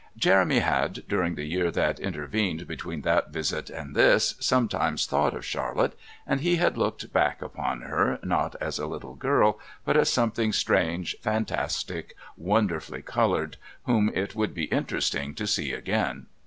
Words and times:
Jeremy 0.17 0.61
had, 0.61 1.03
during 1.07 1.35
the 1.35 1.45
year 1.45 1.69
that 1.69 1.99
intervened 1.99 2.65
between 2.67 3.01
that 3.01 3.29
visit 3.29 3.69
and 3.69 3.95
this, 3.95 4.33
sometimes 4.39 5.05
thought 5.05 5.35
of 5.35 5.45
Charlotte, 5.45 5.93
and 6.25 6.41
he 6.41 6.55
had 6.55 6.75
looked 6.75 7.13
back 7.13 7.39
upon 7.43 7.81
her, 7.81 8.17
not 8.23 8.55
as 8.59 8.79
a 8.79 8.87
little 8.87 9.13
girl 9.13 9.59
but 9.85 9.95
as 9.95 10.11
something 10.11 10.51
strange, 10.53 11.15
fantastic, 11.21 12.15
wonderfully 12.35 13.03
coloured, 13.03 13.57
whom 13.83 14.09
it 14.15 14.33
would 14.33 14.55
be 14.55 14.63
interesting 14.73 15.35
to 15.35 15.45
see 15.45 15.71
again. 15.71 16.25